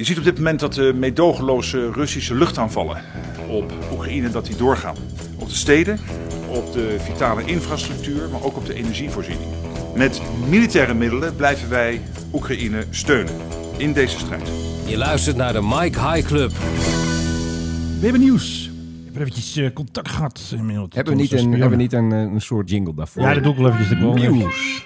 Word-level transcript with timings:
Je 0.00 0.06
ziet 0.06 0.18
op 0.18 0.24
dit 0.24 0.36
moment 0.36 0.60
dat 0.60 0.74
de 0.74 0.92
meedogenloze 0.94 1.90
Russische 1.92 2.34
luchtaanvallen 2.34 3.02
op 3.48 3.72
Oekraïne 3.92 4.30
dat 4.30 4.46
die 4.46 4.56
doorgaan. 4.56 4.96
Op 5.38 5.48
de 5.48 5.54
steden, 5.54 5.98
op 6.48 6.72
de 6.72 6.96
vitale 6.98 7.44
infrastructuur, 7.44 8.28
maar 8.30 8.42
ook 8.42 8.56
op 8.56 8.66
de 8.66 8.74
energievoorziening. 8.74 9.48
Met 9.94 10.22
militaire 10.48 10.94
middelen 10.94 11.36
blijven 11.36 11.68
wij 11.68 12.00
Oekraïne 12.32 12.84
steunen 12.90 13.34
in 13.76 13.92
deze 13.92 14.18
strijd. 14.18 14.50
Je 14.86 14.96
luistert 14.96 15.36
naar 15.36 15.52
de 15.52 15.62
Mike 15.62 16.10
High 16.10 16.26
Club. 16.26 16.50
We 17.98 18.02
hebben 18.02 18.20
nieuws. 18.20 18.70
Ik 19.06 19.12
heb 19.12 19.22
eventjes 19.22 19.56
eh, 19.56 19.72
contact 19.72 20.08
gehad. 20.08 20.52
inmiddels. 20.56 20.88
Hebben 20.94 21.16
we 21.16 21.20
niet, 21.20 21.32
een, 21.32 21.50
hebben 21.50 21.70
we 21.70 21.76
niet 21.76 21.92
een, 21.92 22.12
eh, 22.12 22.18
een 22.18 22.40
soort 22.40 22.70
jingle 22.70 22.94
daarvoor? 22.94 23.22
Ja, 23.22 23.34
dat 23.34 23.42
doe 23.42 23.52
ik 23.52 23.58
wel 23.58 23.68
eventjes. 23.68 23.90
Ik 23.90 23.98
wel 23.98 24.14
Nieuws. 24.14 24.84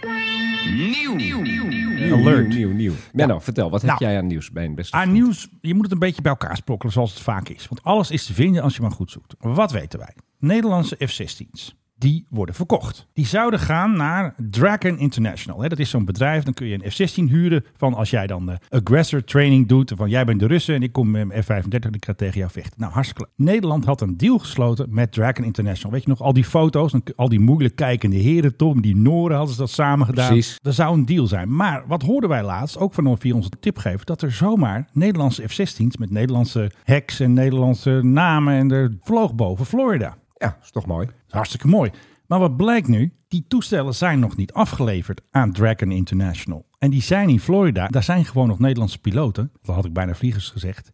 Nieuw, 1.95 2.17
Alert. 2.17 2.49
Nieuw, 2.49 2.71
nieuw. 2.73 2.93
Menno, 3.13 3.39
vertel, 3.39 3.71
wat 3.71 3.81
heb 3.81 3.91
Nou, 3.91 4.05
jij 4.05 4.19
aan 4.19 4.27
nieuws 4.27 4.51
bij 4.51 4.65
een 4.65 4.75
beste 4.75 4.97
Aan 4.97 5.03
vriend? 5.09 5.15
nieuws, 5.25 5.49
je 5.61 5.75
moet 5.75 5.83
het 5.83 5.93
een 5.93 5.99
beetje 5.99 6.23
bij 6.23 6.31
elkaar 6.31 6.57
sprokkelen 6.57 6.93
zoals 6.93 7.11
het 7.11 7.21
vaak 7.23 7.49
is. 7.49 7.69
Want 7.69 7.83
alles 7.83 8.11
is 8.11 8.27
te 8.27 8.33
vinden 8.35 8.63
als 8.63 8.77
je 8.77 8.83
maar 8.83 8.91
goed 8.91 9.11
zoekt. 9.11 9.35
Wat 9.39 9.73
weten 9.73 9.99
wij? 9.99 10.15
Nederlandse 10.39 10.97
F-16's. 11.07 11.75
Die 12.05 12.27
worden 12.29 12.55
verkocht. 12.55 13.07
Die 13.13 13.27
zouden 13.27 13.61
gaan 13.61 13.97
naar 13.97 14.35
Dragon 14.51 14.99
International. 14.99 15.61
Hè, 15.61 15.69
dat 15.69 15.79
is 15.79 15.91
zo'n 15.91 16.05
bedrijf. 16.05 16.43
Dan 16.43 16.55
kun 16.55 16.67
je 16.67 16.85
een 16.85 16.91
F-16 16.91 17.31
huren. 17.31 17.65
Van 17.77 17.95
als 17.95 18.11
jij 18.11 18.27
dan 18.27 18.47
de 18.47 18.59
aggressor 18.69 19.25
training 19.25 19.69
doet. 19.69 19.93
Van 19.97 20.09
jij 20.09 20.25
bent 20.25 20.41
de 20.41 20.47
Russen 20.47 20.75
en 20.75 20.83
ik 20.83 20.93
kom 20.93 21.11
met 21.11 21.27
mijn 21.27 21.43
F-35 21.43 21.69
en 21.69 21.93
ik 21.93 22.05
ga 22.05 22.15
tegen 22.15 22.39
jou 22.39 22.51
vechten. 22.51 22.73
Nou, 22.77 22.93
hartstikke 22.93 23.23
leuk. 23.23 23.49
Nederland 23.49 23.85
had 23.85 24.01
een 24.01 24.17
deal 24.17 24.39
gesloten 24.39 24.87
met 24.91 25.13
Dragon 25.13 25.45
International. 25.45 25.93
Weet 25.93 26.03
je 26.03 26.09
nog, 26.09 26.21
al 26.21 26.33
die 26.33 26.45
foto's. 26.45 26.95
Al 27.17 27.29
die 27.29 27.41
moeilijk 27.41 27.77
kijkende 27.77 28.17
heren, 28.17 28.57
Tom. 28.57 28.83
Die 28.83 28.97
Noren 28.97 29.37
hadden 29.37 29.55
ze 29.55 29.61
dat 29.61 29.71
samen 29.71 30.07
gedaan. 30.07 30.29
Precies. 30.29 30.59
Er 30.63 30.73
zou 30.73 30.95
een 30.95 31.07
deal 31.07 31.27
zijn. 31.27 31.57
Maar 31.57 31.85
wat 31.87 32.03
hoorden 32.03 32.31
wij 32.31 32.43
laatst, 32.43 32.79
ook 32.79 32.95
van 32.95 33.19
via 33.19 33.35
onze 33.35 33.51
tipgever, 33.61 34.07
dat 34.07 34.23
er 34.23 34.33
zomaar 34.33 34.89
Nederlandse 34.93 35.49
F-16's 35.49 35.97
met 35.97 36.11
Nederlandse 36.11 36.71
hacks 36.85 37.21
en 37.21 37.33
Nederlandse 37.33 38.01
namen 38.03 38.55
en 38.55 38.71
er 38.71 38.97
vloog 39.01 39.35
boven 39.35 39.67
Florida. 39.67 40.17
Ja, 40.35 40.59
is 40.63 40.71
toch 40.71 40.87
mooi. 40.87 41.09
Hartstikke 41.29 41.67
mooi. 41.69 41.91
Maar 42.27 42.39
wat 42.39 42.57
blijkt 42.57 42.89
nu? 42.89 43.13
Die 43.29 43.45
toestellen 43.49 43.95
zijn 43.95 44.19
nog 44.19 44.37
niet 44.37 44.53
afgeleverd 44.53 45.21
aan 45.31 45.53
Dragon 45.53 45.91
International. 45.91 46.67
En 46.79 46.91
die 46.91 47.03
zijn 47.03 47.29
in 47.29 47.41
Florida. 47.41 47.87
Daar 47.89 48.03
zijn 48.03 48.25
gewoon 48.25 48.49
nog 48.49 48.59
Nederlandse 48.59 48.99
piloten. 48.99 49.51
Dat 49.63 49.75
had 49.75 49.85
ik 49.85 49.93
bijna 49.93 50.15
vliegers 50.15 50.51
gezegd. 50.51 50.93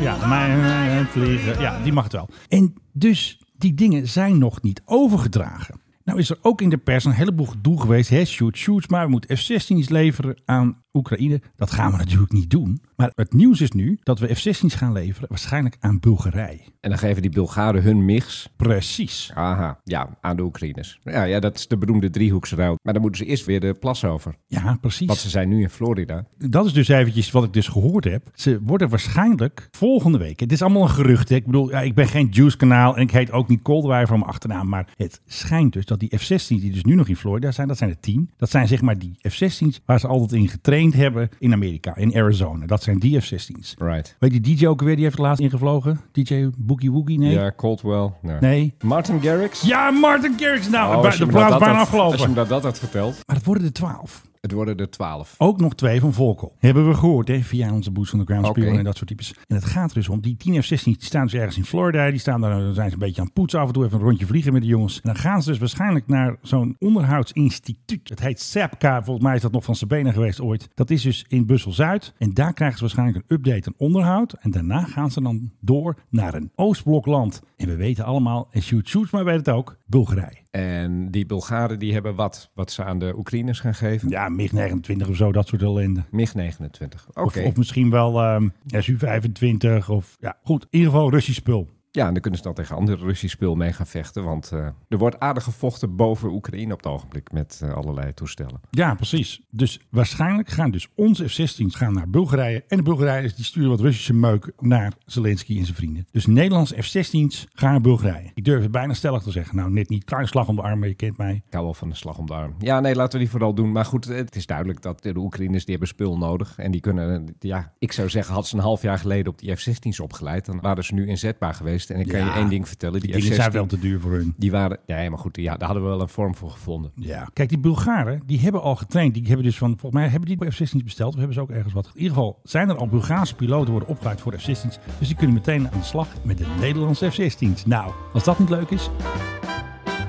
Ja, 0.00 0.26
maar 0.26 0.50
eh, 0.50 1.06
vliegen. 1.06 1.60
Ja, 1.60 1.82
die 1.82 1.92
mag 1.92 2.04
het 2.04 2.12
wel. 2.12 2.28
En 2.48 2.74
dus 2.92 3.40
die 3.56 3.74
dingen 3.74 4.08
zijn 4.08 4.38
nog 4.38 4.62
niet 4.62 4.82
overgedragen. 4.84 5.80
Nou 6.04 6.18
is 6.18 6.30
er 6.30 6.38
ook 6.42 6.60
in 6.60 6.70
de 6.70 6.78
pers 6.78 7.04
een 7.04 7.12
heleboel 7.12 7.46
gedoe 7.46 7.80
geweest. 7.80 8.10
Hè, 8.10 8.24
shoot, 8.24 8.56
shoots, 8.56 8.86
maar 8.86 9.04
we 9.04 9.10
moeten 9.10 9.36
F-16's 9.36 9.88
leveren 9.88 10.36
aan 10.44 10.79
Oekraïne. 10.92 11.40
Dat 11.56 11.70
gaan 11.70 11.90
we 11.90 11.96
natuurlijk 11.96 12.32
niet 12.32 12.50
doen. 12.50 12.82
Maar 12.96 13.12
het 13.14 13.32
nieuws 13.32 13.60
is 13.60 13.70
nu 13.70 13.98
dat 14.02 14.18
we 14.18 14.34
F-16's 14.34 14.74
gaan 14.74 14.92
leveren, 14.92 15.28
waarschijnlijk 15.28 15.76
aan 15.80 15.98
Bulgarije. 16.00 16.60
En 16.80 16.90
dan 16.90 16.98
geven 16.98 17.22
die 17.22 17.30
Bulgaren 17.30 17.82
hun 17.82 18.04
mix. 18.04 18.48
Precies. 18.56 19.30
Aha, 19.34 19.80
ja, 19.84 20.18
aan 20.20 20.36
de 20.36 20.42
Oekraïners. 20.42 20.98
Ja, 21.02 21.22
ja, 21.22 21.40
dat 21.40 21.56
is 21.56 21.68
de 21.68 21.78
beroemde 21.78 22.10
driehoeksruil. 22.10 22.76
Maar 22.82 22.92
dan 22.92 23.02
moeten 23.02 23.24
ze 23.24 23.30
eerst 23.30 23.44
weer 23.46 23.60
de 23.60 23.74
plas 23.74 24.04
over. 24.04 24.34
Ja, 24.46 24.78
precies. 24.80 25.06
Want 25.06 25.18
ze 25.18 25.28
zijn 25.28 25.48
nu 25.48 25.62
in 25.62 25.70
Florida. 25.70 26.24
Dat 26.38 26.66
is 26.66 26.72
dus 26.72 26.88
eventjes 26.88 27.30
wat 27.30 27.44
ik 27.44 27.52
dus 27.52 27.68
gehoord 27.68 28.04
heb. 28.04 28.30
Ze 28.34 28.60
worden 28.62 28.88
waarschijnlijk 28.88 29.68
volgende 29.70 30.18
week. 30.18 30.40
Het 30.40 30.52
is 30.52 30.62
allemaal 30.62 30.82
een 30.82 30.88
gerucht. 30.88 31.28
hè. 31.28 31.34
Ik 31.34 31.46
bedoel, 31.46 31.70
ja, 31.70 31.80
ik 31.80 31.94
ben 31.94 32.08
geen 32.08 32.28
Juice 32.30 32.56
kanaal 32.56 32.96
en 32.96 33.02
ik 33.02 33.10
heet 33.10 33.32
ook 33.32 33.48
niet 33.48 33.62
Coldwire 33.62 34.06
van 34.06 34.18
mijn 34.18 34.30
achternaam. 34.30 34.68
Maar 34.68 34.88
het 34.96 35.20
schijnt 35.26 35.72
dus 35.72 35.84
dat 35.84 36.00
die 36.00 36.16
F-16's 36.18 36.46
die 36.46 36.72
dus 36.72 36.84
nu 36.84 36.94
nog 36.94 37.08
in 37.08 37.16
Florida 37.16 37.52
zijn, 37.52 37.68
dat 37.68 37.78
zijn 37.78 37.90
er 37.90 38.00
tien. 38.00 38.30
Dat 38.36 38.50
zijn 38.50 38.68
zeg 38.68 38.80
maar 38.82 38.98
die 38.98 39.18
F-16's 39.28 39.80
waar 39.84 40.00
ze 40.00 40.06
altijd 40.06 40.40
in 40.40 40.48
getraind 40.48 40.78
hebben 40.88 41.28
in 41.38 41.52
Amerika, 41.52 41.96
in 41.96 42.14
Arizona. 42.16 42.66
Dat 42.66 42.82
zijn 42.82 42.98
die 42.98 43.20
F-16's. 43.20 43.74
Right. 43.78 44.16
Weet 44.18 44.32
je 44.32 44.40
die 44.40 44.56
DJ 44.56 44.66
ook 44.66 44.82
weer, 44.82 44.94
die 44.96 45.04
heeft 45.04 45.18
laatst 45.18 45.42
ingevlogen? 45.42 46.00
DJ 46.12 46.48
Boogie 46.58 46.90
Woogie, 46.90 47.18
nee? 47.18 47.32
Ja, 47.32 47.52
Coldwell. 47.56 48.10
Nee. 48.22 48.36
Nee. 48.40 48.74
Martin 48.80 49.20
Garrix. 49.22 49.60
Ja, 49.62 49.90
Martin 49.90 50.34
Garrix. 50.38 50.68
Nou, 50.68 50.96
Oh, 51.06 51.18
de 51.18 51.26
plaats 51.26 51.58
bijna 51.58 51.78
afgelopen. 51.80 52.12
Als 52.12 52.22
je 52.22 52.28
me 52.28 52.34
dat, 52.34 52.48
dat 52.48 52.62
had 52.62 52.78
verteld. 52.78 53.22
Maar 53.26 53.36
het 53.36 53.44
worden 53.44 53.64
er 53.64 53.72
twaalf. 53.72 54.28
Het 54.40 54.52
worden 54.52 54.76
er 54.76 54.90
twaalf. 54.90 55.34
Ook 55.38 55.60
nog 55.60 55.74
twee 55.74 56.00
van 56.00 56.12
Volkel. 56.12 56.56
Hebben 56.58 56.88
we 56.88 56.94
gehoord 56.94 57.28
hè, 57.28 57.40
via 57.40 57.72
onze 57.72 57.90
Boots 57.90 58.12
on 58.12 58.18
the 58.18 58.24
Ground 58.24 58.46
spion 58.46 58.78
en 58.78 58.84
dat 58.84 58.96
soort 58.96 59.08
types. 59.08 59.34
En 59.46 59.54
het 59.54 59.64
gaat 59.64 59.88
er 59.88 59.94
dus 59.94 60.08
om, 60.08 60.20
die 60.20 60.36
10 60.36 60.62
F-16 60.62 60.82
die 60.82 60.96
staan 60.98 61.24
dus 61.24 61.34
ergens 61.34 61.56
in 61.56 61.64
Florida. 61.64 62.10
Die 62.10 62.18
staan 62.18 62.40
daar, 62.40 62.60
dan 62.60 62.74
zijn 62.74 62.88
ze 62.88 62.92
een 62.92 62.98
beetje 62.98 63.20
aan 63.20 63.26
het 63.26 63.34
poetsen 63.34 63.60
af 63.60 63.66
en 63.66 63.72
toe 63.72 63.84
even 63.84 63.98
een 63.98 64.04
rondje 64.04 64.26
vliegen 64.26 64.52
met 64.52 64.62
de 64.62 64.68
jongens. 64.68 64.94
En 64.94 65.00
dan 65.02 65.16
gaan 65.16 65.42
ze 65.42 65.50
dus 65.50 65.58
waarschijnlijk 65.58 66.06
naar 66.06 66.36
zo'n 66.42 66.76
onderhoudsinstituut. 66.78 68.08
Het 68.08 68.20
heet 68.20 68.40
SEPCA, 68.40 69.02
volgens 69.02 69.26
mij 69.26 69.34
is 69.34 69.42
dat 69.42 69.52
nog 69.52 69.64
van 69.64 69.74
Sabena 69.74 70.12
geweest 70.12 70.40
ooit. 70.40 70.68
Dat 70.74 70.90
is 70.90 71.02
dus 71.02 71.24
in 71.28 71.46
Bussel-Zuid. 71.46 72.14
En 72.18 72.34
daar 72.34 72.52
krijgen 72.52 72.78
ze 72.78 72.84
waarschijnlijk 72.84 73.24
een 73.26 73.36
update 73.36 73.66
en 73.66 73.74
onderhoud. 73.76 74.32
En 74.32 74.50
daarna 74.50 74.84
gaan 74.84 75.10
ze 75.10 75.22
dan 75.22 75.50
door 75.60 75.96
naar 76.08 76.34
een 76.34 76.52
Oostblokland. 76.54 77.42
En 77.56 77.66
we 77.66 77.76
weten 77.76 78.04
allemaal, 78.04 78.48
en 78.50 78.62
shoot 78.62 78.88
shoots, 78.88 79.10
maar 79.10 79.24
weet 79.24 79.36
het 79.36 79.48
ook, 79.48 79.76
Bulgarije. 79.86 80.38
En 80.50 81.10
die 81.10 81.26
Bulgaren 81.26 81.78
die 81.78 81.92
hebben 81.92 82.14
wat, 82.14 82.50
wat 82.54 82.70
ze 82.70 82.84
aan 82.84 82.98
de 82.98 83.12
Oekraïners 83.16 83.60
gaan 83.60 83.74
geven. 83.74 84.08
Ja, 84.08 84.28
MiG-29 84.36 85.08
of 85.08 85.16
zo, 85.16 85.32
dat 85.32 85.48
soort 85.48 85.62
ellende. 85.62 86.04
MiG 86.10 86.34
29. 86.34 87.08
Oké. 87.08 87.20
Of, 87.20 87.36
of 87.36 87.56
misschien 87.56 87.90
wel 87.90 88.20
ehm 88.20 88.48
SU-25 88.66 89.86
of 89.88 90.16
ja, 90.20 90.36
goed, 90.42 90.62
in 90.62 90.78
ieder 90.78 90.90
geval 90.92 91.10
Russisch 91.10 91.38
spul. 91.38 91.68
Ja, 91.92 92.06
en 92.06 92.12
dan 92.12 92.22
kunnen 92.22 92.40
ze 92.40 92.46
dan 92.46 92.54
tegen 92.54 92.76
andere 92.76 93.04
Russisch 93.04 93.34
spul 93.34 93.54
mee 93.54 93.72
gaan 93.72 93.86
vechten. 93.86 94.24
Want 94.24 94.52
eh, 94.52 94.66
er 94.88 94.98
wordt 94.98 95.20
aardig 95.20 95.44
gevochten 95.44 95.96
boven 95.96 96.32
Oekraïne 96.32 96.72
op 96.72 96.82
het 96.82 96.92
ogenblik 96.92 97.32
met 97.32 97.60
eh, 97.62 97.72
allerlei 97.72 98.14
toestellen. 98.14 98.60
Ja, 98.70 98.94
precies. 98.94 99.40
Dus 99.50 99.80
waarschijnlijk 99.90 100.48
gaan 100.48 100.70
dus 100.70 100.88
onze 100.94 101.28
F-16's 101.28 101.74
gaan 101.74 101.92
naar 101.92 102.10
Bulgarije. 102.10 102.64
En 102.68 102.76
de 102.76 102.82
Bulgariërs 102.82 103.34
die 103.34 103.44
sturen 103.44 103.70
wat 103.70 103.80
Russische 103.80 104.14
meuk 104.14 104.52
naar 104.58 104.92
Zelensky 105.06 105.58
en 105.58 105.64
zijn 105.64 105.76
vrienden. 105.76 106.06
Dus 106.10 106.26
Nederlandse 106.26 106.82
F-16's 106.82 107.46
gaan 107.52 107.70
naar 107.70 107.80
Bulgarije. 107.80 108.30
Ik 108.34 108.44
durf 108.44 108.62
het 108.62 108.70
bijna 108.70 108.94
stellig 108.94 109.22
te 109.22 109.30
zeggen. 109.30 109.56
Nou, 109.56 109.70
net 109.70 109.88
niet 109.88 110.04
klein 110.04 110.28
slag 110.28 110.48
om 110.48 110.56
de 110.56 110.62
arm, 110.62 110.78
maar 110.78 110.88
je 110.88 110.94
kent 110.94 111.16
mij. 111.16 111.42
Ik 111.46 111.52
hou 111.52 111.64
wel 111.64 111.74
van 111.74 111.88
de 111.88 111.94
slag 111.94 112.18
om 112.18 112.26
de 112.26 112.34
arm. 112.34 112.54
Ja, 112.58 112.80
nee, 112.80 112.94
laten 112.94 113.12
we 113.12 113.18
die 113.18 113.30
vooral 113.30 113.54
doen. 113.54 113.72
Maar 113.72 113.84
goed, 113.84 114.04
het 114.04 114.36
is 114.36 114.46
duidelijk 114.46 114.82
dat 114.82 115.02
de 115.02 115.16
Oekraïners 115.16 115.64
die 115.64 115.70
hebben 115.70 115.88
spul 115.88 116.18
nodig. 116.18 116.58
En 116.58 116.70
die 116.70 116.80
kunnen, 116.80 117.36
ja, 117.38 117.72
ik 117.78 117.92
zou 117.92 118.08
zeggen, 118.08 118.34
had 118.34 118.46
ze 118.46 118.56
een 118.56 118.62
half 118.62 118.82
jaar 118.82 118.98
geleden 118.98 119.32
op 119.32 119.38
die 119.38 119.56
F-16's 119.56 120.00
opgeleid. 120.00 120.46
Dan 120.46 120.60
waren 120.60 120.84
ze 120.84 120.94
nu 120.94 121.06
inzetbaar 121.06 121.54
geweest. 121.54 121.79
En 121.88 122.00
ik 122.00 122.08
kan 122.08 122.18
Ja, 122.18 122.26
je 122.26 122.32
één 122.32 122.48
ding 122.48 122.68
vertellen. 122.68 123.00
Die, 123.00 123.12
Die 123.12 123.22
zijn 123.34 123.50
F-16, 123.50 123.52
wel 123.52 123.66
te 123.66 123.78
duur 123.78 124.00
voor 124.00 124.12
hun. 124.12 124.34
die 124.36 124.50
waren, 124.50 124.78
ja, 124.86 125.08
maar 125.10 125.18
goed, 125.18 125.36
ja, 125.36 125.56
daar 125.56 125.68
hadden 125.68 125.82
we 125.82 125.90
wel 125.90 126.00
een 126.00 126.08
vorm 126.08 126.34
voor 126.34 126.50
gevonden. 126.50 126.90
Ja. 126.94 127.28
Kijk, 127.32 127.48
die 127.48 127.58
Bulgaren, 127.58 128.22
die 128.26 128.38
hebben 128.40 128.62
al 128.62 128.76
getraind. 128.76 129.14
Die 129.14 129.26
hebben 129.26 129.44
dus 129.44 129.58
van, 129.58 129.68
volgens 129.70 129.92
mij 130.02 130.08
hebben 130.10 130.28
die 130.38 130.50
F-16's 130.50 130.82
besteld. 130.84 131.12
Of 131.12 131.18
hebben 131.18 131.34
ze 131.34 131.40
ook 131.40 131.50
ergens 131.50 131.72
wat. 131.74 131.86
In 131.86 131.92
ieder 132.00 132.12
geval 132.12 132.40
zijn 132.42 132.68
er 132.68 132.76
al 132.76 132.88
Bulgaarse 132.88 133.34
piloten 133.34 133.70
worden 133.70 133.88
opgeleid 133.88 134.20
voor 134.20 134.34
F-16's. 134.38 134.78
Dus 134.98 135.08
die 135.08 135.16
kunnen 135.16 135.34
meteen 135.36 135.70
aan 135.70 135.78
de 135.78 135.84
slag 135.84 136.08
met 136.24 136.38
de 136.38 136.46
Nederlandse 136.60 137.10
F-16's. 137.10 137.66
Nou, 137.66 137.92
als 138.12 138.24
dat 138.24 138.38
niet 138.38 138.48
leuk 138.50 138.70
is. 138.70 138.90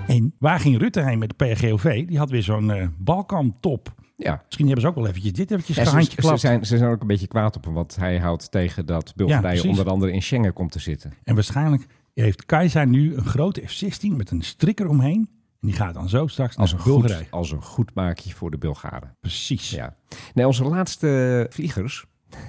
En 0.07 0.33
waar 0.39 0.59
ging 0.59 0.77
Rutte 0.77 1.01
heen 1.03 1.19
met 1.19 1.29
de 1.29 1.35
PRGOV? 1.35 2.05
Die 2.07 2.17
had 2.17 2.29
weer 2.29 2.43
zo'n 2.43 2.71
eh 2.71 2.87
Balkan-top. 2.97 3.93
Ja. 4.23 4.41
Misschien 4.45 4.65
hebben 4.65 4.83
ze 4.83 4.89
ook 4.89 4.95
wel 4.95 5.07
eventjes 5.07 5.33
dit 5.33 5.51
eventjes 5.51 5.75
Ja, 5.75 5.83
ze, 5.83 5.89
gehandje 5.89 6.21
ze, 6.21 6.37
zijn, 6.37 6.65
ze 6.65 6.77
zijn 6.77 6.91
ook 6.91 7.01
een 7.01 7.07
beetje 7.07 7.27
kwaad 7.27 7.55
op 7.55 7.63
hem, 7.63 7.73
want 7.73 7.95
hij 7.95 8.19
houdt 8.19 8.51
tegen 8.51 8.85
dat 8.85 9.13
Bulgarije 9.15 9.67
onder 9.69 9.89
andere 9.89 10.11
in 10.11 10.21
Schengen 10.21 10.53
komt 10.53 10.71
te 10.71 10.79
zitten. 10.79 11.13
En 11.23 11.35
waarschijnlijk 11.35 11.85
heeft 12.13 12.45
Keizer 12.45 12.87
nu 12.87 13.15
een 13.15 13.25
grote 13.25 13.61
F-16 13.67 14.15
met 14.15 14.31
een 14.31 14.41
strikker 14.41 14.87
omheen. 14.87 15.29
En 15.61 15.67
die 15.67 15.73
gaat 15.73 15.93
dan 15.93 16.09
zo 16.09 16.27
straks 16.27 16.57
Als 16.57 16.71
naar 16.71 16.79
een, 16.79 16.85
Bulgarije. 16.91 17.19
goed, 17.23 17.31
als 17.31 17.51
een 17.51 17.61
goed 17.63 17.93
maakje 17.93 18.33
voor 18.33 18.51
de 18.51 18.57
Bulgaren. 18.57 19.15
Precies. 19.19 19.69
Ja. 19.69 19.95
Nee, 20.33 20.47
onze 20.47 20.63
laatste 20.63 21.45
vliegers. 21.49 22.05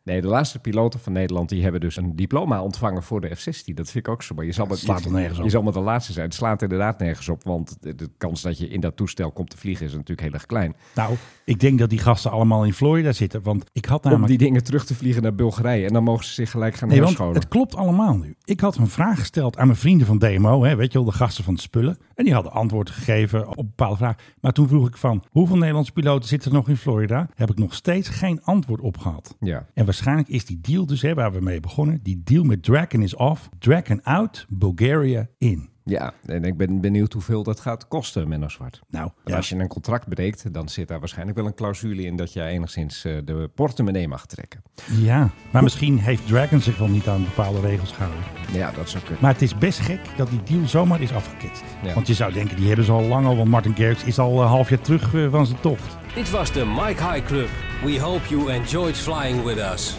Nee, 0.09 0.22
de 0.22 0.28
laatste 0.28 0.59
piloten 0.59 1.00
van 1.00 1.14
Nederland 1.14 1.50
die 1.50 1.64
hebben 1.64 1.81
dus 1.81 1.97
een 1.97 2.16
diploma 2.16 2.62
ontvangen 2.62 3.03
voor 3.03 3.22
de 3.22 3.36
F-16. 3.36 3.74
Dat 3.74 3.90
vind 3.92 4.08
ik 4.08 4.08
ook 4.08 4.24
zo. 4.24 4.36
Maar 4.36 4.46
je 4.46 4.52
zal, 4.52 4.66
met, 4.66 4.75
het 4.75 4.86
slaat 4.86 5.06
er 5.06 5.12
nergens 5.12 5.38
op. 5.38 5.44
je 5.44 5.50
zal 5.50 5.62
met 5.62 5.74
de 5.74 5.80
laatste 5.80 6.14
zijn. 6.14 6.25
Het 6.25 6.36
slaat 6.36 6.62
inderdaad 6.62 7.00
nergens 7.00 7.30
op. 7.30 7.44
Want 7.44 7.78
de, 7.80 8.09
kans 8.18 8.42
dat 8.42 8.58
je 8.58 8.68
in 8.68 8.80
dat 8.80 8.96
toestel 8.96 9.31
komt 9.31 9.50
te 9.50 9.58
vliegen 9.58 9.86
is 9.86 9.92
natuurlijk 9.92 10.22
heel 10.22 10.31
erg 10.31 10.46
klein. 10.46 10.75
Nou, 10.96 11.16
ik 11.44 11.59
denk 11.59 11.80
dat 11.80 11.90
die 11.90 12.00
gasten 12.00 12.31
allemaal 12.31 12.66
in 12.66 12.74
Florida 12.74 13.12
zitten. 13.12 13.42
Want 13.44 13.63
ik 13.72 13.86
had 13.86 14.04
Om 14.04 14.12
namelijk... 14.12 14.39
die 14.39 14.48
dingen 14.48 14.63
terug 14.63 14.86
te 14.86 14.95
vliegen 14.95 15.22
naar 15.22 15.36
Bulgarije. 15.36 15.86
En 15.86 15.94
dan 15.94 16.04
mogen 16.04 16.25
ze 16.25 16.33
zich 16.33 16.51
gelijk 16.51 16.75
gaan 16.75 16.88
Nee, 16.88 17.00
herscholen. 17.00 17.33
het 17.36 17.48
klopt 17.48 17.75
allemaal 17.75 18.18
nu. 18.18 18.36
Ik 18.44 18.60
had 18.60 18.75
een 18.75 18.88
vraag 18.88 19.19
gesteld 19.19 19.57
aan 19.57 19.68
mijn 19.68 19.80
vrienden 19.80 20.07
van 20.07 20.18
DMO, 20.18 20.63
hè, 20.63 20.75
weet 20.75 20.92
je 20.92 20.98
wel, 20.98 21.07
de 21.07 21.13
gasten 21.13 21.44
van 21.44 21.54
de 21.54 21.62
spullen. 21.62 21.98
En 22.16 22.24
die 22.24 22.33
hadden 22.33 22.51
antwoord 22.51 22.89
gegeven 22.89 23.48
op 23.48 23.66
bepaalde 23.66 23.98
vragen. 23.98 24.22
Maar 24.42 24.51
toen 24.51 24.68
vroeg 24.68 24.88
ik 24.88 24.98
van, 24.98 25.24
hoeveel 25.31 25.57
Nederlandse 25.57 25.92
piloten 25.92 26.30
zitten 26.30 26.51
er 26.51 26.57
nog 26.57 26.69
in 26.69 26.78
Florida? 26.78 27.30
Heb 27.36 27.50
ik 27.50 27.57
nog 27.57 27.74
steeds 27.74 28.10
geen 28.10 28.44
antwoord 28.44 28.81
op 28.81 28.98
gehad. 28.98 29.36
Ja. 29.39 29.66
En 29.74 29.86
waarschijnlijk 30.04 30.36
is 30.36 30.46
die 30.46 30.60
deal 30.62 30.86
dus, 30.86 31.01
hè, 31.01 31.13
waar 31.13 31.31
we 31.31 31.42
mee 31.42 31.60
begonnen, 31.60 32.00
die 32.04 32.22
deal 32.24 32.44
met 32.44 32.63
Dragon 32.63 33.01
is 33.01 33.16
off. 33.16 33.50
Dragon 33.60 34.04
out, 34.04 34.46
Bulgaria 34.50 35.28
in. 35.38 35.69
Ja, 35.84 36.13
en 36.25 36.44
ik 36.44 36.57
ben 36.57 36.81
benieuwd 36.81 37.13
hoeveel 37.13 37.44
dat 37.44 37.60
gaat 37.60 37.88
kosten, 37.88 38.28
Menno 38.28 38.50
Zwart. 38.50 38.81
Nou, 38.90 39.12
ja. 39.25 39.36
als 39.36 39.50
je 39.50 39.56
een 39.56 39.68
contract 39.68 40.10
breekt, 40.10 40.54
dan 40.54 40.69
zit 40.69 40.88
daar 40.88 41.00
waarschijnlijk 41.00 41.38
wel 41.38 41.48
een 41.48 41.54
clausule 41.54 42.01
in 42.04 42.16
dat 42.16 42.34
jij 42.34 42.51
enigszins 42.51 43.06
eh, 43.06 43.18
de 43.25 43.50
portemonnee 43.56 44.07
mag 44.07 44.25
trekken. 44.25 44.62
ja, 45.01 45.30
maar 45.51 45.63
misschien 45.63 46.00
heeft 46.00 46.28
Dragon 46.28 46.62
zich 46.62 46.78
wel 46.78 46.88
niet 46.88 47.07
aan 47.07 47.24
bepaalde 47.24 47.60
regels 47.60 47.92
gehouden. 47.92 48.24
Ja, 48.54 48.72
dat 48.72 48.90
zou 48.90 49.04
kunnen. 49.04 49.22
Maar 49.22 49.34
het 49.34 49.42
is 49.42 49.57
best 49.57 49.80
gek 49.80 50.00
dat 50.18 50.30
die 50.30 50.44
deal 50.44 50.68
zomaar 50.68 51.02
is 51.02 51.13
afgeketst. 51.13 51.63
Ja. 51.84 51.94
Want 51.94 52.07
je 52.07 52.13
zou 52.13 52.34
denken, 52.34 52.56
die 52.56 52.68
hebben 52.68 52.86
ze 52.86 52.92
al 52.92 53.04
lang 53.04 53.25
al, 53.25 53.38
want 53.38 53.50
Martin 53.50 53.75
Garrix 53.75 54.04
is 54.04 54.19
al 54.19 54.42
een 54.42 54.48
half 54.48 54.69
jaar 54.69 54.81
terug 54.81 55.13
eh, 55.13 55.31
van 55.31 55.45
zijn 55.45 55.60
tocht. 55.60 55.99
Dit 56.19 56.30
was 56.30 56.51
de 56.51 56.66
Mike 56.66 57.04
High 57.04 57.25
Club. 57.25 57.50
We 57.83 58.00
hope 58.00 58.27
you 58.27 58.51
enjoyed 58.51 58.98
flying 58.98 59.44
with 59.44 59.57
us. 59.57 59.95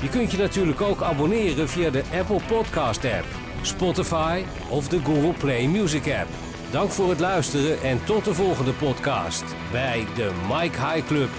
Je 0.00 0.08
kunt 0.08 0.30
je 0.30 0.38
natuurlijk 0.38 0.80
ook 0.80 1.02
abonneren 1.02 1.68
via 1.68 1.90
de 1.90 2.02
Apple 2.18 2.40
Podcast 2.48 3.04
app, 3.04 3.24
Spotify 3.62 4.44
of 4.68 4.88
de 4.88 4.98
Google 5.04 5.32
Play 5.38 5.66
Music 5.66 6.02
app. 6.20 6.28
Dank 6.70 6.90
voor 6.90 7.08
het 7.08 7.20
luisteren 7.20 7.82
en 7.82 8.04
tot 8.04 8.24
de 8.24 8.34
volgende 8.34 8.72
podcast 8.72 9.44
bij 9.72 10.06
de 10.14 10.30
Mike 10.48 10.86
High 10.86 11.06
Club. 11.06 11.30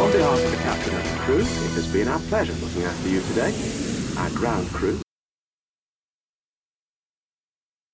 On 0.00 0.10
behalf 0.10 0.44
of 0.44 0.50
the 0.50 0.62
captain 0.64 0.94
and 0.94 1.24
crew, 1.24 1.40
it 1.40 1.74
has 1.74 1.90
been 1.90 2.08
our 2.08 2.20
pleasure 2.28 2.58
looking 2.60 2.84
after 2.84 3.10
you 3.10 3.22
today. 3.26 3.52
Our 4.16 4.30
ground 4.30 4.70
crew 4.70 5.09